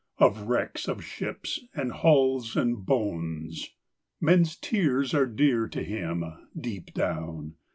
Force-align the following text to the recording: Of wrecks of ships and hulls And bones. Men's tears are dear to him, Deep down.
Of 0.17 0.47
wrecks 0.47 0.87
of 0.87 1.03
ships 1.03 1.59
and 1.75 1.91
hulls 1.91 2.57
And 2.57 2.83
bones. 2.87 3.75
Men's 4.19 4.55
tears 4.55 5.13
are 5.13 5.27
dear 5.27 5.67
to 5.67 5.83
him, 5.83 6.23
Deep 6.59 6.91
down. 6.95 7.53